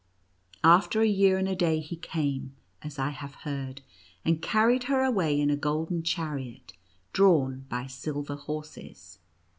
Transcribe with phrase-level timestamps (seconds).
[0.63, 3.81] After a year and a day, he came, as I have heard,
[4.25, 6.73] and carried her away in a golden chariot,
[7.13, 9.19] drawn by silver horses.